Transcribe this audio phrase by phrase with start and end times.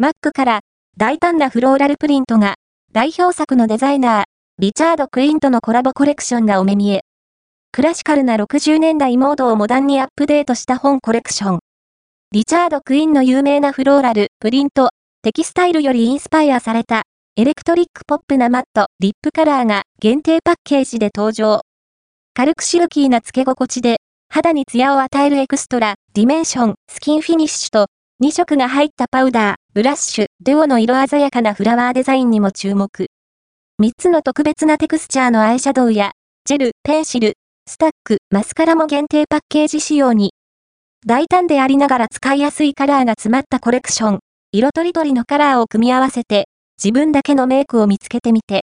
[0.00, 0.60] マックから
[0.96, 2.54] 大胆なフローラルプリントが
[2.92, 4.24] 代表作のデザイナー、
[4.60, 7.00] リチャード・クインとのコラボコレクションがお目見え。
[7.72, 11.58] クラシカルな60年代モードをモダンにアップデートした本コレクション。
[12.30, 14.90] リチャード・クインの有名なフローラル、プリント、
[15.24, 17.02] テキスタイルよりインスパイアされた、
[17.36, 21.62] エレクトリックポップなマット、リップカラーが限定パッケージで登場。
[22.34, 23.96] 軽くシルキーな付け心地で、
[24.28, 27.86] 肌にツヤを与える Extra、Dimension、Skinfinish と、
[28.20, 33.06] 2色が入ったパウダー、ブラッシュ、デュオの色鮮やかなフラワーデザインにも注目。
[33.80, 36.10] 3つの特別なテクスチャーのアイシャドウや、
[36.44, 37.34] ジェル、ペンシル、
[37.68, 40.32] スタック、マスカラも限定パッケージ仕様に。
[41.06, 44.18] 大胆でありながら使いやすいカラーが詰まったコレクション。
[44.50, 46.48] 色とりどりのカラーを組み合わせて、
[46.82, 48.56] 自分だけのメイクを見つけてみて。